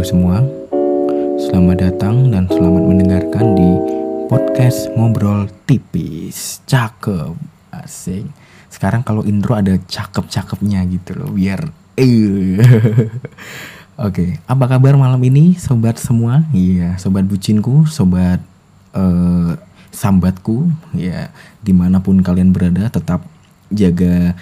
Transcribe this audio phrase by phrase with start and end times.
[0.00, 0.40] Halo semua,
[1.36, 3.68] selamat datang dan selamat mendengarkan di
[4.32, 6.64] podcast ngobrol tipis.
[6.64, 7.36] Cakep,
[7.68, 8.32] asing.
[8.72, 11.68] Sekarang kalau intro ada cakep-cakepnya gitu loh, biar
[12.00, 12.56] eh.
[14.08, 16.48] Oke, apa kabar malam ini sobat semua?
[16.56, 18.40] Iya, sobat bucinku, sobat
[18.96, 19.52] eh,
[19.92, 20.64] sambatku,
[20.96, 21.28] ya
[21.60, 23.20] di mana pun kalian berada tetap
[23.68, 24.32] jaga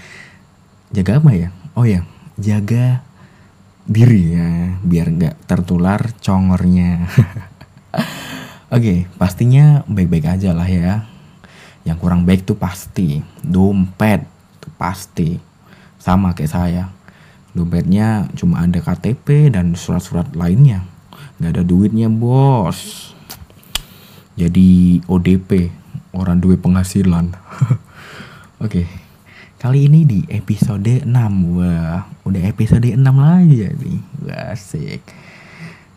[0.94, 1.50] jaga apa ya?
[1.74, 2.06] Oh ya,
[2.38, 3.02] jaga
[3.88, 7.08] diri ya biar nggak tertular congornya.
[8.74, 11.08] Oke pastinya baik-baik aja lah ya.
[11.88, 14.28] Yang kurang baik tuh pasti dompet
[14.60, 15.40] tuh pasti.
[15.96, 16.84] Sama kayak saya
[17.56, 20.84] dompetnya cuma ada KTP dan surat-surat lainnya.
[21.40, 23.10] Nggak ada duitnya bos.
[24.36, 25.72] Jadi ODP
[26.12, 27.34] orang duit penghasilan.
[28.64, 29.08] Oke
[29.58, 31.10] Kali ini di episode 6
[31.58, 34.00] Wah udah episode 6 lagi nih
[34.52, 35.02] asik.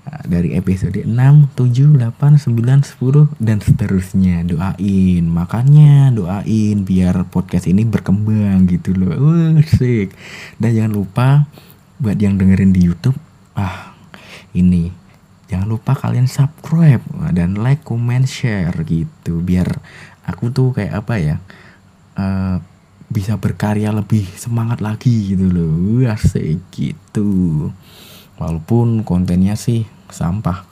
[0.02, 4.42] Nah, Dari episode 6, 7, 8, 9, 10 Dan seterusnya.
[4.42, 5.24] Doain.
[5.30, 9.14] Makanya doain biar podcast ini berkembang gitu loh.
[9.62, 10.10] Asik.
[10.58, 11.28] Dan jangan lupa
[12.02, 13.14] Buat yang dengerin di Youtube
[13.54, 13.94] Ah
[14.58, 14.90] ini
[15.54, 19.38] Jangan lupa kalian subscribe Dan like, comment, share gitu.
[19.46, 19.70] Biar
[20.26, 21.36] aku tuh kayak apa ya
[22.18, 22.58] uh,
[23.12, 26.08] bisa berkarya lebih semangat lagi gitu loh.
[26.08, 27.70] Asik gitu.
[28.40, 30.66] Walaupun kontennya sih sampah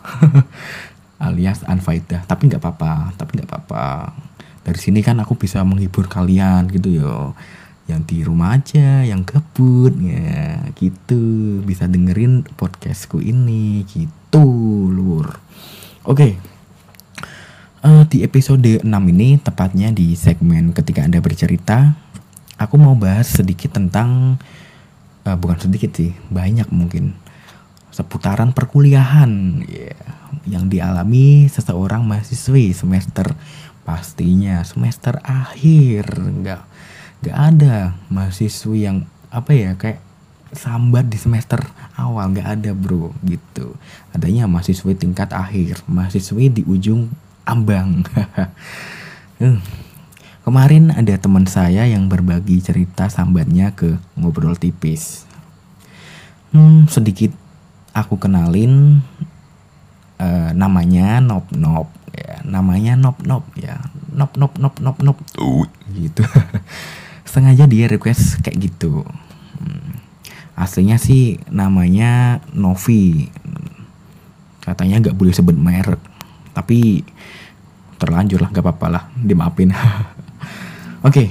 [1.29, 4.15] alias unfaedah tapi nggak apa-apa tapi nggak apa-apa.
[4.63, 7.35] Dari sini kan aku bisa menghibur kalian gitu yo.
[7.91, 11.59] Yang di rumah aja yang kebut ya gitu.
[11.67, 14.47] Bisa dengerin podcastku ini gitu
[14.87, 15.49] lur
[16.07, 16.17] oke.
[16.17, 16.33] Okay.
[17.79, 21.95] Uh, di episode 6 ini tepatnya di segmen ketika Anda bercerita
[22.59, 24.35] aku mau bahas sedikit tentang
[25.23, 27.15] uh, bukan sedikit sih banyak mungkin.
[27.89, 29.97] Seputaran perkuliahan yeah,
[30.45, 33.33] yang dialami seseorang mahasiswi semester
[33.87, 36.05] pastinya semester akhir.
[36.13, 36.61] Nggak
[37.23, 40.03] nggak ada mahasiswi yang apa ya kayak
[40.51, 41.63] sambat di semester
[41.95, 42.35] awal.
[42.35, 43.73] Nggak ada bro gitu.
[44.11, 47.09] Adanya mahasiswi tingkat akhir mahasiswi di ujung
[47.47, 48.03] ambang.
[49.39, 49.57] Uh,
[50.49, 55.29] Kemarin ada teman saya yang berbagi cerita sambatnya ke ngobrol tipis.
[56.49, 57.29] Hmm, sedikit
[57.93, 59.05] aku kenalin
[60.17, 63.77] uh, namanya Nop Nop ya, namanya Nop Nop ya.
[64.09, 66.25] Nop Nop Nop Nop Nop uh, gitu.
[67.29, 69.05] Sengaja dia request kayak gitu.
[69.61, 70.01] Hmm,
[70.57, 73.29] aslinya sih namanya Novi.
[74.65, 76.01] Katanya nggak boleh sebut merek.
[76.57, 77.05] Tapi
[78.01, 79.75] terlanjur lah gak apa-apa lah dimaafin
[80.99, 81.23] Oke.
[81.23, 81.27] Okay.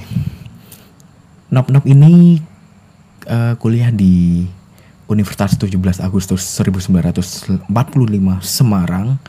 [1.53, 2.41] Nop Nop ini
[3.29, 4.41] uh, kuliah di
[5.05, 7.69] Universitas 17 Agustus 1945
[8.41, 9.21] Semarang.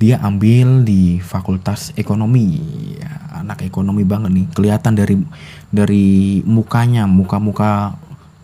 [0.00, 2.56] Dia ambil di Fakultas Ekonomi.
[2.96, 4.46] Ya, anak ekonomi banget nih.
[4.56, 5.20] Kelihatan dari
[5.68, 8.00] dari mukanya, muka-muka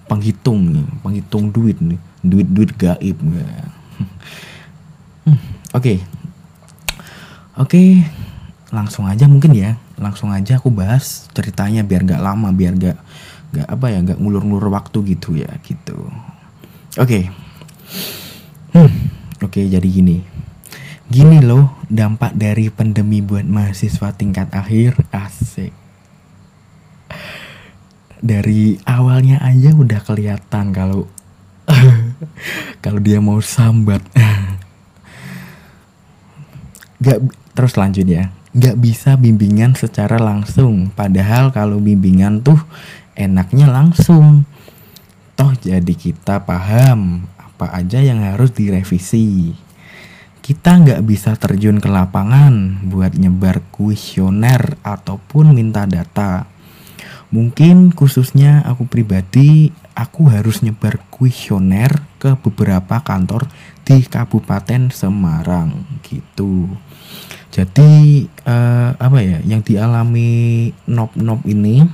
[0.09, 3.17] penghitung nih, penghitung duit nih, duit-duit gaib.
[3.17, 3.49] Ya.
[5.29, 5.33] Oke.
[5.81, 5.99] Okay.
[7.53, 7.89] Oke, okay,
[8.73, 12.99] langsung aja mungkin ya langsung aja aku bahas ceritanya biar gak lama biar gak
[13.55, 15.97] gak apa ya gak ngulur-ngulur waktu gitu ya gitu.
[16.99, 16.99] Oke.
[16.99, 17.23] Okay.
[18.77, 18.91] hmm,
[19.41, 20.19] oke okay, jadi gini.
[21.07, 25.73] Gini loh dampak dari pandemi buat mahasiswa tingkat akhir asik.
[28.23, 31.07] Dari awalnya aja udah kelihatan kalau
[32.85, 34.03] kalau dia mau sambat.
[37.05, 37.19] Gak
[37.53, 40.93] terus lanjut ya nggak bisa bimbingan secara langsung.
[40.93, 42.61] Padahal kalau bimbingan tuh
[43.17, 44.45] enaknya langsung.
[45.33, 49.57] Toh jadi kita paham apa aja yang harus direvisi.
[50.43, 56.45] Kita nggak bisa terjun ke lapangan buat nyebar kuesioner ataupun minta data.
[57.33, 63.49] Mungkin khususnya aku pribadi aku harus nyebar kuesioner ke beberapa kantor
[63.89, 66.69] di Kabupaten Semarang gitu
[67.53, 71.85] jadi uh, apa ya yang dialami Nop Nop ini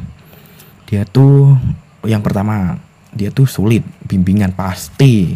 [0.87, 1.59] dia tuh
[2.07, 2.79] yang pertama
[3.11, 5.35] dia tuh sulit bimbingan pasti.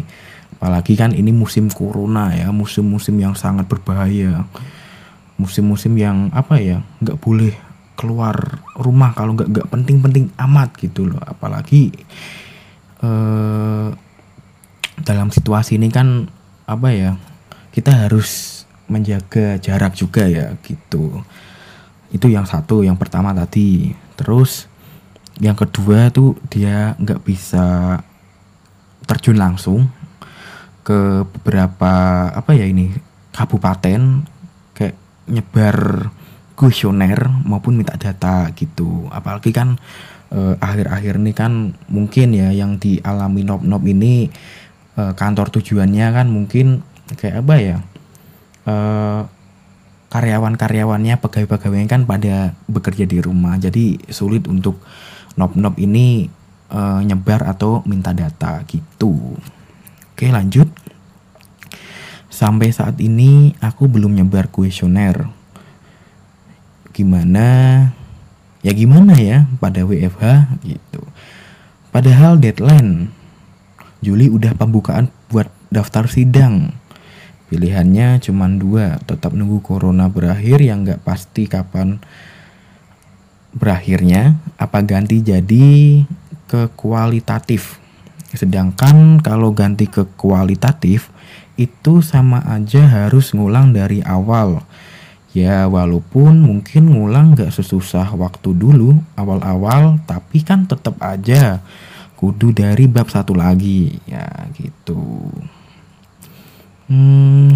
[0.55, 4.47] Apalagi kan ini musim corona ya musim-musim yang sangat berbahaya.
[5.35, 7.51] Musim-musim yang apa ya nggak boleh
[7.99, 11.19] keluar rumah kalau nggak nggak penting-penting amat gitu loh.
[11.19, 11.91] Apalagi
[13.03, 13.87] eh,
[15.03, 16.31] dalam situasi ini kan
[16.63, 17.11] apa ya
[17.75, 21.23] kita harus menjaga jarak juga ya gitu.
[22.13, 23.95] Itu yang satu yang pertama tadi.
[24.13, 24.69] Terus
[25.41, 27.97] yang kedua tuh dia nggak bisa
[29.03, 29.89] terjun langsung
[30.83, 32.93] ke beberapa apa ya ini
[33.33, 34.23] kabupaten
[34.75, 34.95] kayak
[35.31, 36.09] nyebar
[36.53, 39.09] kuesioner maupun minta data gitu.
[39.09, 39.79] Apalagi kan
[40.29, 44.29] eh, akhir-akhir ini kan mungkin ya yang dialami nop-nop ini
[44.99, 46.85] eh, kantor tujuannya kan mungkin
[47.17, 47.77] kayak apa ya
[48.67, 49.21] eh,
[50.13, 53.57] karyawan-karyawannya pegawai-pegawainya kan pada bekerja di rumah.
[53.57, 54.77] Jadi sulit untuk
[55.39, 56.29] nop-nop ini
[56.69, 59.37] eh, nyebar atau minta data gitu.
[60.13, 60.69] Oke lanjut.
[62.33, 65.29] Sampai saat ini aku belum nyebar kuesioner.
[66.93, 67.45] Gimana?
[68.61, 71.01] Ya gimana ya pada WFH gitu.
[71.93, 73.13] Padahal deadline
[74.03, 76.75] Juli udah pembukaan buat daftar sidang
[77.53, 82.01] pilihannya cuma dua tetap nunggu corona berakhir yang nggak pasti kapan
[83.53, 86.01] berakhirnya apa ganti jadi
[86.49, 87.77] ke kualitatif.
[88.33, 91.13] Sedangkan kalau ganti ke kualitatif
[91.53, 94.65] itu sama aja harus ngulang dari awal.
[95.37, 101.61] Ya walaupun mungkin ngulang gak sesusah waktu dulu awal-awal tapi kan tetap aja
[102.17, 104.01] kudu dari bab satu lagi.
[104.09, 104.25] Ya
[104.57, 105.29] gitu
[106.89, 107.53] hmm,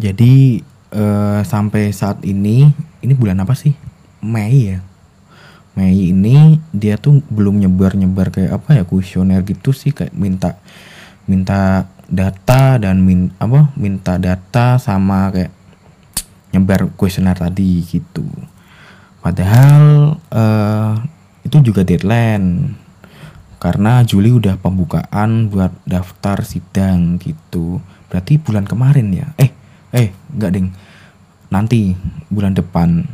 [0.00, 2.70] jadi eh, sampai saat ini
[3.00, 3.74] ini bulan apa sih?
[4.20, 4.80] Mei ya?
[5.78, 10.58] Mei ini dia tuh belum nyebar-nyebar kayak apa ya kuesioner gitu sih kayak minta
[11.30, 15.52] minta data dan min apa minta data sama kayak
[16.50, 18.26] nyebar kuesioner tadi gitu.
[19.22, 20.92] Padahal uh,
[21.46, 22.74] itu juga deadline
[23.60, 27.84] karena Juli udah pembukaan buat daftar sidang gitu.
[28.08, 29.28] Berarti bulan kemarin ya?
[29.36, 29.52] Eh
[29.92, 30.68] eh enggak ding.
[31.52, 31.92] Nanti
[32.32, 33.04] bulan depan.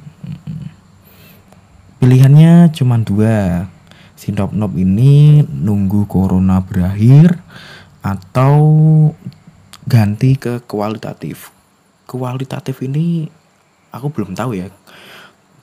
[1.98, 3.66] Pilihannya cuma dua.
[4.14, 7.42] Si nop nop ini nunggu corona berakhir
[8.06, 8.56] atau
[9.84, 11.50] ganti ke kualitatif.
[12.06, 13.26] Kualitatif ini
[13.90, 14.70] aku belum tahu ya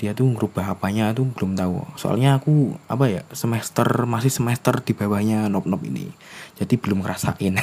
[0.03, 1.79] dia tuh ngerubah apanya tuh belum tahu.
[1.95, 6.11] Soalnya aku apa ya semester masih semester di bawahnya nop nop ini.
[6.59, 7.55] Jadi belum ngerasain.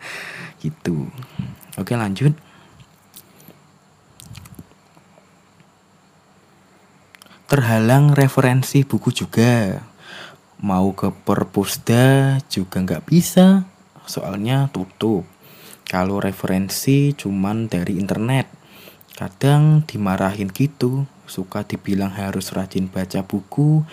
[0.64, 1.12] Gitu.
[1.76, 2.32] Oke lanjut.
[7.52, 9.84] Terhalang referensi buku juga.
[10.64, 13.68] Mau ke perpusda juga nggak bisa.
[14.08, 15.28] Soalnya tutup.
[15.84, 18.48] Kalau referensi cuman dari internet.
[19.12, 23.84] Kadang dimarahin gitu, suka dibilang harus rajin baca buku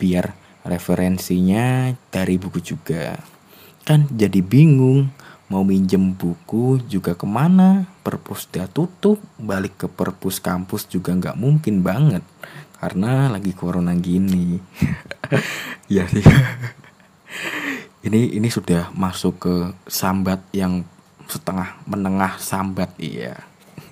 [0.00, 3.20] biar referensinya dari buku juga.
[3.84, 5.12] Kan jadi bingung,
[5.52, 11.84] mau minjem buku juga ke mana, perpusda tutup, balik ke perpus kampus juga nggak mungkin
[11.84, 12.24] banget.
[12.80, 14.56] Karena lagi corona gini.
[15.94, 16.24] ya sih
[18.06, 19.54] ini ini sudah masuk ke
[19.88, 20.84] sambat yang
[21.28, 23.40] setengah menengah sambat iya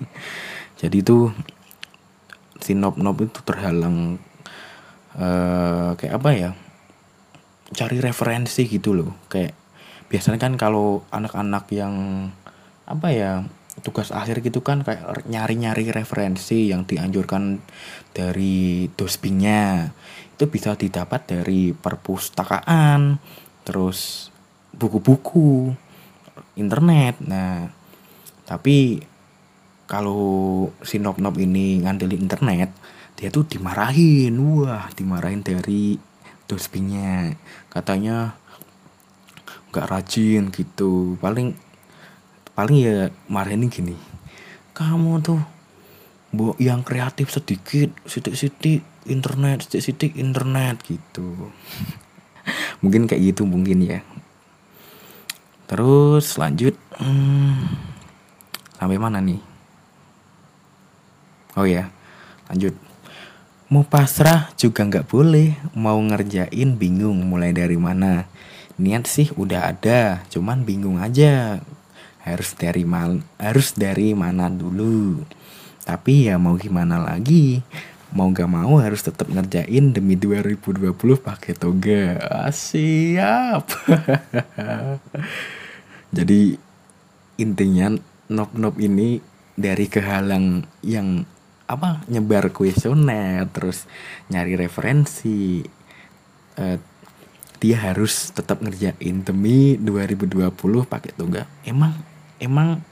[0.79, 1.33] jadi itu
[2.63, 4.15] si nob nob itu terhalang
[5.19, 6.49] uh, kayak apa ya
[7.75, 9.11] cari referensi gitu loh.
[9.27, 9.51] Kayak
[10.07, 11.95] biasanya kan kalau anak-anak yang
[12.87, 13.31] apa ya
[13.81, 17.57] tugas akhir gitu kan kayak nyari-nyari referensi yang dianjurkan
[18.13, 19.89] dari dosbingnya
[20.37, 23.17] itu bisa didapat dari perpustakaan
[23.65, 24.29] terus
[24.77, 25.73] buku-buku
[26.55, 27.17] internet.
[27.25, 27.67] Nah
[28.45, 29.01] tapi
[29.93, 32.73] kalau si Nop Nop ini ngandelin internet
[33.13, 34.33] dia tuh dimarahin.
[34.41, 36.01] Wah dimarahin dari
[36.49, 37.37] dosbingnya
[37.69, 38.33] katanya
[39.69, 41.13] nggak rajin gitu.
[41.21, 41.53] Paling
[42.57, 43.93] paling ya marahin gini
[44.73, 45.41] kamu tuh
[46.33, 51.53] bu yang kreatif sedikit sidik-sidik internet sidik-sidik internet gitu.
[52.81, 54.01] Mungkin kayak gitu mungkin ya.
[55.69, 57.61] Terus lanjut hmm,
[58.81, 59.52] sampai mana nih
[61.57, 61.89] oh ya
[62.49, 62.73] lanjut.
[63.73, 68.29] Mau pasrah juga nggak boleh mau ngerjain bingung mulai dari mana.
[68.77, 71.57] Niat sih udah ada cuman bingung aja.
[72.21, 75.25] Harus dari mal harus dari mana dulu.
[75.83, 77.59] Tapi ya mau gimana lagi?
[78.13, 82.21] Mau gak mau harus tetap ngerjain demi 2020 pakai toga.
[82.21, 83.73] Ah, siap.
[86.15, 86.53] Jadi
[87.41, 87.97] intinya
[88.29, 89.17] nop nop ini
[89.57, 91.25] dari kehalang yang
[91.73, 93.89] apa nyebar kuesioner terus
[94.29, 95.65] nyari referensi
[96.61, 96.77] uh,
[97.57, 100.51] dia harus tetap ngerjain demi 2020
[100.85, 101.95] pakai toga emang
[102.37, 102.83] emang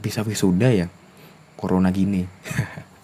[0.00, 0.86] bisa wisuda ya?
[1.56, 2.24] Corona gini.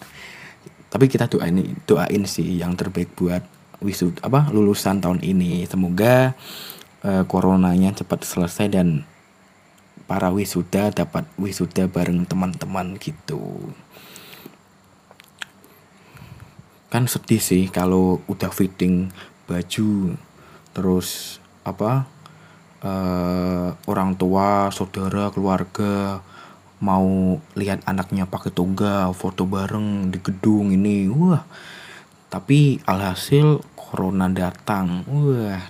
[0.93, 1.57] Tapi kita doain
[1.89, 3.41] doain sih yang terbaik buat
[3.81, 5.65] wisud apa lulusan tahun ini.
[5.65, 6.37] Semoga
[7.01, 9.01] uh, coronanya cepat selesai dan
[10.05, 13.73] para wisuda dapat wisuda bareng teman-teman gitu
[16.93, 19.09] kan sedih sih kalau udah fitting
[19.49, 20.13] baju
[20.77, 22.05] terus apa
[22.85, 26.21] uh, orang tua saudara keluarga
[26.85, 31.41] mau lihat anaknya pakai toga foto bareng di gedung ini wah.
[32.29, 35.65] Tapi alhasil corona datang wah.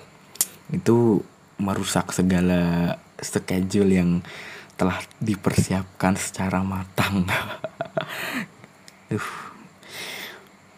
[0.75, 1.23] Itu
[1.55, 2.91] merusak segala
[3.23, 4.11] schedule yang
[4.75, 7.23] telah dipersiapkan secara matang.
[9.13, 9.52] Uh.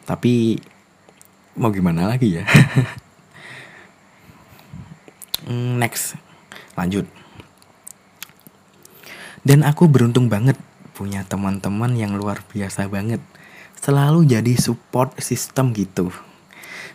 [0.06, 0.62] Tapi
[1.58, 2.46] mau gimana lagi ya
[5.50, 6.14] hmm, next
[6.78, 7.10] lanjut
[9.46, 10.58] dan aku beruntung banget
[10.96, 13.20] punya teman-teman yang luar biasa banget.
[13.78, 16.10] Selalu jadi support system gitu.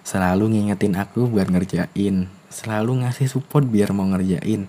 [0.02, 2.26] Selalu ngingetin aku buat ngerjain.
[2.50, 4.66] Selalu ngasih support biar mau ngerjain.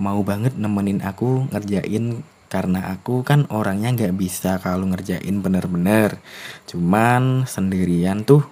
[0.00, 6.18] Mau banget nemenin aku ngerjain karena aku kan orangnya nggak bisa kalau ngerjain bener-bener.
[6.66, 8.42] Cuman sendirian tuh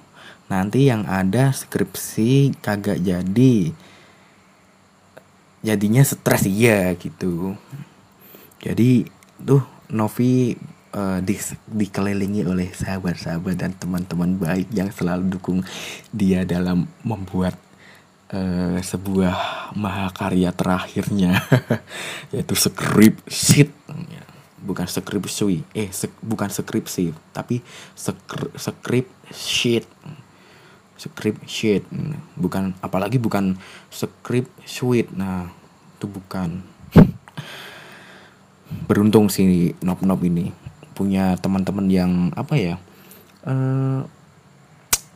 [0.46, 3.74] nanti yang ada skripsi kagak jadi.
[5.58, 7.58] Jadinya stres iya gitu
[8.58, 9.06] jadi
[9.38, 9.62] tuh
[9.94, 10.58] Novi
[10.92, 11.38] uh, di,
[11.70, 15.62] dikelilingi oleh sahabat-sahabat dan teman-teman baik yang selalu dukung
[16.10, 17.54] dia dalam membuat
[18.34, 19.34] uh, sebuah
[19.78, 21.38] mahakarya terakhirnya
[22.34, 23.70] yaitu skrip sheet
[24.62, 27.62] bukan skripsi eh se bukan skripsi tapi
[27.94, 29.86] skri skrip sheet.
[30.98, 31.86] Skrip sheet
[32.34, 33.54] bukan apalagi bukan
[33.90, 35.46] skrip sheet nah
[35.98, 36.62] itu bukan.
[38.88, 40.50] Beruntung sih Nop Nop ini
[40.92, 42.74] punya teman-teman yang apa ya
[43.46, 44.02] uh,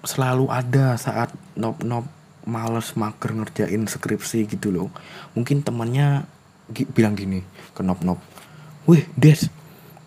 [0.03, 2.07] selalu ada saat Nop Nop
[2.43, 4.91] males mager ngerjain skripsi gitu loh.
[5.39, 6.27] Mungkin temannya
[6.95, 7.47] bilang gini
[7.77, 8.19] ke Nop Nop
[8.87, 9.49] wih Des.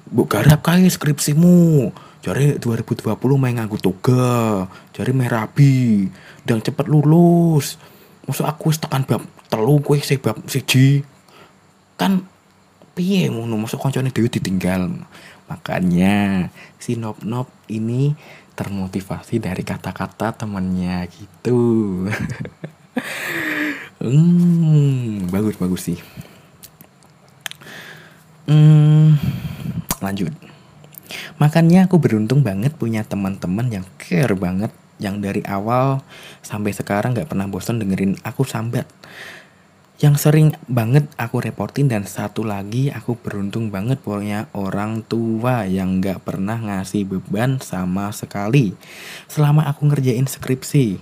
[0.06, 1.90] Bu garap kaya skripsimu.
[2.22, 3.06] Cari 2020
[3.38, 4.66] main nganggu toga.
[4.94, 6.10] Cari merabi
[6.46, 7.78] dan cepet lulus.
[8.26, 11.06] Masuk aku tekan bab telu kue si bab siji.
[11.98, 12.26] Kan
[12.98, 13.58] piye ngono?
[13.58, 14.90] Masuk koncone dhewe ditinggal.
[15.46, 16.50] Makanya
[16.82, 18.18] si Nop Nop ini
[18.58, 21.60] termotivasi dari kata-kata temannya gitu.
[23.96, 26.00] Hmm, bagus bagus sih
[28.48, 29.20] hmm,
[30.02, 30.34] lanjut.
[31.38, 36.00] Makanya aku beruntung banget punya teman-teman yang care banget yang dari awal
[36.40, 38.88] sampai sekarang gak pernah bosan dengerin aku sambat.
[39.96, 46.04] Yang sering banget aku reportin dan satu lagi aku beruntung banget punya orang tua yang
[46.04, 48.76] gak pernah ngasih beban sama sekali
[49.32, 51.00] selama aku ngerjain skripsi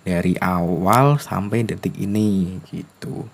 [0.00, 3.28] dari awal sampai detik ini gitu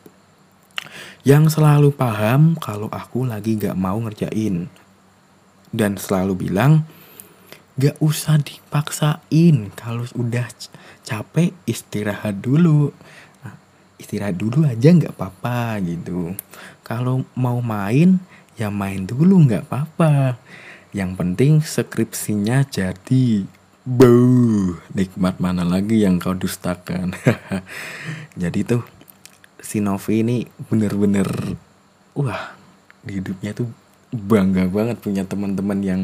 [1.26, 4.70] yang selalu paham kalau aku lagi gak mau ngerjain.
[5.70, 6.86] Dan selalu bilang
[7.76, 10.48] gak usah dipaksain kalau udah
[11.06, 12.90] capek istirahat dulu.
[13.96, 16.36] Istirahat dulu aja nggak apa-apa gitu.
[16.84, 18.20] Kalau mau main
[18.60, 20.36] ya main dulu nggak apa-apa.
[20.92, 23.48] Yang penting skripsinya jadi.
[23.86, 27.14] Bau, nikmat mana lagi yang kau dustakan.
[28.42, 28.82] Jadi tuh
[29.60, 30.36] si Novi ini
[30.68, 31.26] bener-bener
[32.16, 32.56] wah
[33.06, 33.70] di hidupnya tuh
[34.10, 36.02] bangga banget punya teman-teman yang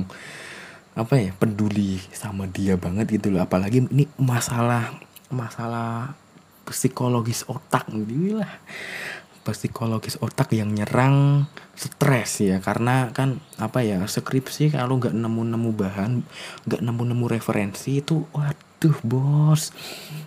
[0.92, 3.40] apa ya peduli sama dia banget gitu loh.
[3.40, 4.92] Apalagi ini masalah
[5.32, 6.12] masalah
[6.68, 7.88] psikologis otak.
[8.36, 8.60] Lah
[9.42, 12.60] psikologis otak yang nyerang stres ya.
[12.60, 16.12] Karena kan apa ya skripsi kalau nggak nemu-nemu bahan
[16.68, 19.72] nggak nemu-nemu referensi itu waduh bos.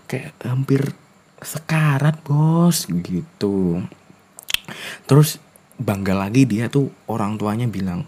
[0.10, 0.98] Kayak hampir
[1.42, 3.84] sekarat bos gitu.
[5.10, 5.42] Terus
[5.76, 8.08] bangga lagi dia tuh orang tuanya bilang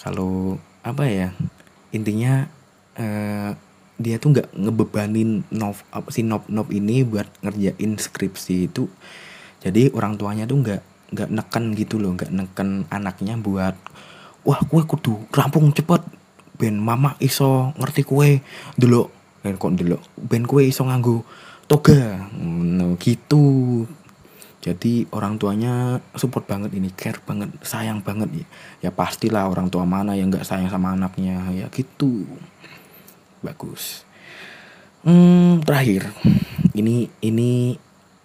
[0.00, 1.28] kalau apa ya
[1.92, 2.48] intinya
[2.96, 3.52] eh,
[3.94, 8.88] dia tuh nggak ngebebanin nov apa si nop nop ini buat ngerjain skripsi itu.
[9.64, 10.82] Jadi orang tuanya tuh nggak
[11.14, 13.78] nggak neken gitu loh nggak neken anaknya buat
[14.42, 16.02] wah kue kudu rampung cepet
[16.58, 18.42] ben mama iso ngerti kue
[18.74, 19.06] dulu
[19.40, 21.22] ben kok dulu ben kue iso nganggu
[21.66, 22.30] toga.
[22.98, 23.44] Gitu.
[24.64, 28.32] Jadi orang tuanya support banget ini care banget sayang banget.
[28.32, 28.46] Ya
[28.88, 32.24] ya pastilah orang tua mana yang nggak sayang sama anaknya ya gitu.
[33.44, 34.08] Bagus.
[35.04, 36.08] Hmm, terakhir.
[36.72, 37.76] Ini ini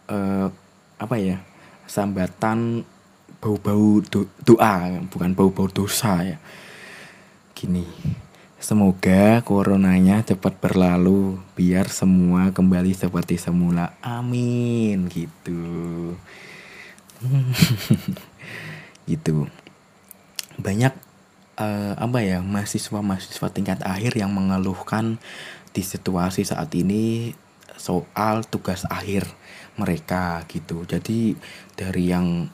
[0.08, 0.48] uh,
[0.96, 1.43] apa ya?
[1.89, 2.86] Sambatan
[3.43, 6.38] bau-bau do, doa bukan bau-bau dosa ya.
[7.51, 7.84] Gini
[8.60, 13.96] Semoga coronanya cepat berlalu biar semua kembali seperti semula.
[14.04, 15.63] Amin gitu.
[19.12, 19.48] gitu.
[20.60, 20.92] Banyak
[21.56, 25.24] uh, apa ya mahasiswa-mahasiswa tingkat akhir yang mengeluhkan
[25.72, 27.32] di situasi saat ini
[27.80, 29.24] soal tugas akhir
[29.80, 30.84] mereka gitu.
[30.84, 31.39] Jadi
[31.80, 32.51] dari yang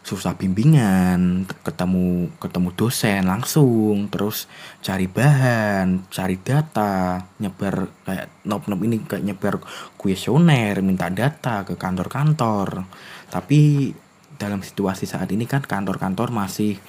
[0.00, 4.48] susah bimbingan ketemu ketemu dosen langsung terus
[4.80, 9.60] cari bahan cari data nyebar kayak nop nop ini kayak nyebar
[10.00, 12.88] kuesioner minta data ke kantor-kantor.
[13.28, 13.92] Tapi
[14.40, 16.80] dalam situasi saat ini kan kantor-kantor masih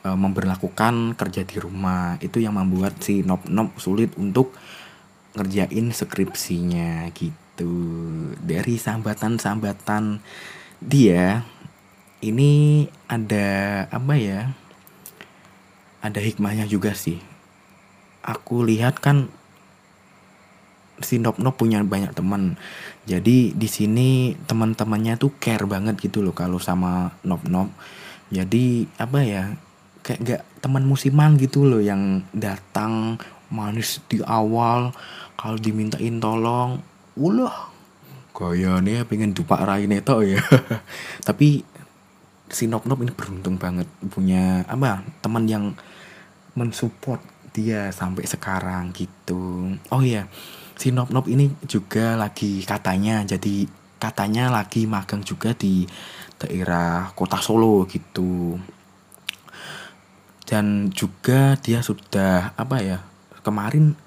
[0.00, 2.16] e, memperlakukan kerja di rumah.
[2.24, 4.56] Itu yang membuat si nop nop sulit untuk
[5.36, 7.72] ngerjain skripsinya gitu.
[8.40, 10.24] Dari sambatan-sambatan
[10.80, 11.44] dia
[12.24, 14.52] ini ada apa ya
[16.00, 17.18] ada hikmahnya juga sih.
[18.22, 19.30] Aku lihat kan
[21.02, 22.56] si Nop Nop punya banyak teman.
[23.06, 27.70] Jadi di sini teman-temannya tuh care banget gitu loh kalau sama Nop Nop
[28.26, 29.54] jadi apa ya
[30.02, 34.90] kayak gak teman musiman gitu loh yang datang manis di awal
[35.38, 36.82] kalau dimintain tolong
[37.14, 37.70] ulah
[38.36, 40.36] nih pengen dupak rai neto ya.
[41.28, 41.64] Tapi
[42.46, 45.74] si Nop Nop ini beruntung banget punya apa teman yang
[46.54, 47.18] mensupport
[47.50, 49.72] dia sampai sekarang gitu.
[49.90, 50.28] Oh iya
[50.78, 55.88] si Nop Nop ini juga lagi katanya jadi katanya lagi magang juga di
[56.36, 58.60] daerah kota Solo gitu.
[60.46, 63.02] Dan juga dia sudah apa ya
[63.42, 63.98] kemarin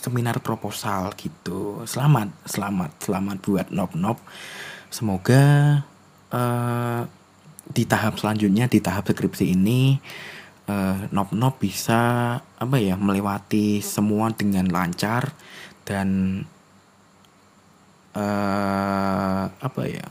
[0.00, 1.86] seminar proposal gitu.
[1.86, 4.18] Selamat selamat selamat buat Nop Nop
[4.90, 5.42] semoga
[6.34, 7.02] uh,
[7.68, 9.96] di tahap selanjutnya di tahap skripsi ini
[10.68, 15.32] uh, Nop Nop bisa apa ya melewati semua dengan lancar
[15.84, 16.40] dan
[18.16, 20.06] uh, apa ya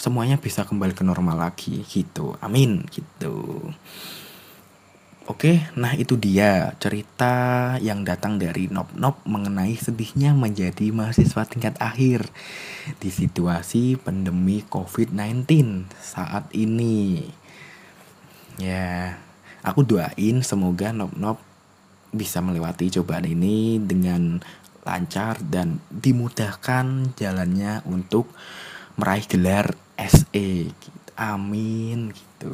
[0.00, 2.36] semuanya bisa kembali ke normal lagi gitu.
[2.40, 3.60] Amin gitu
[5.30, 11.78] Oke, nah itu dia cerita yang datang dari Nop Nop mengenai sedihnya menjadi mahasiswa tingkat
[11.78, 12.26] akhir
[12.98, 17.30] di situasi pandemi COVID-19 saat ini.
[18.58, 19.22] Ya,
[19.62, 21.38] aku doain semoga Nop Nop
[22.10, 24.42] bisa melewati cobaan ini dengan
[24.82, 28.34] lancar dan dimudahkan jalannya untuk
[28.98, 30.74] meraih gelar SE.
[31.14, 32.50] Amin gitu.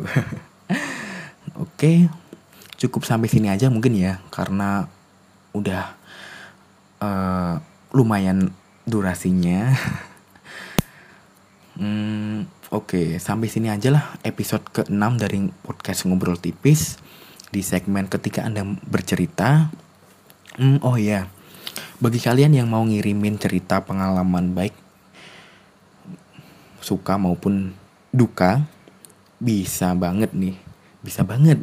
[1.64, 2.25] Oke
[2.76, 4.88] cukup sampai sini aja mungkin ya karena
[5.56, 5.96] udah
[7.00, 7.56] uh,
[7.96, 8.52] lumayan
[8.84, 9.72] durasinya.
[11.80, 16.98] hmm, Oke, okay, sampai sini aja lah episode ke-6 dari podcast Ngobrol Tipis
[17.54, 19.70] di segmen ketika Anda bercerita.
[20.58, 21.30] Hmm, oh ya,
[22.02, 24.74] bagi kalian yang mau ngirimin cerita pengalaman baik
[26.82, 27.72] suka maupun
[28.10, 28.66] duka
[29.42, 30.56] bisa banget nih
[31.02, 31.60] bisa banget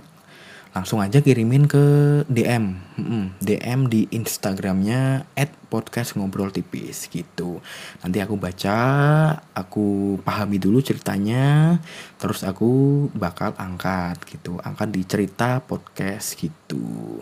[0.73, 1.86] langsung aja kirimin ke
[2.25, 7.62] DM hmm, DM di Instagramnya at podcast ngobrol tipis gitu.
[8.01, 8.77] Nanti aku baca
[9.53, 11.77] aku pahami dulu ceritanya
[12.17, 14.57] terus aku bakal angkat gitu.
[14.65, 17.21] Angkat di cerita podcast gitu.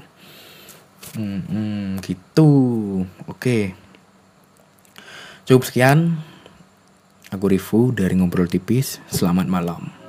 [1.19, 2.51] Hmm, hmm, gitu.
[3.27, 3.75] Oke.
[5.43, 6.23] Cukup sekian.
[7.31, 8.99] Aku Rifu dari ngobrol tipis.
[9.07, 10.00] Selamat malam